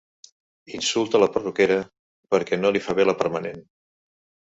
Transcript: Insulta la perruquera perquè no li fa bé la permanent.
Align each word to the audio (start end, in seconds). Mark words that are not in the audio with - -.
Insulta 0.77 1.21
la 1.21 1.27
perruquera 1.35 1.77
perquè 2.35 2.61
no 2.65 2.75
li 2.75 2.85
fa 2.89 2.99
bé 3.01 3.09
la 3.11 3.19
permanent. 3.25 3.65